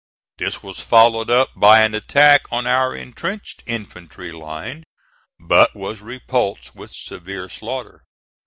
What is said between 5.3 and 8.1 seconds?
but was repulsed with severe slaughter.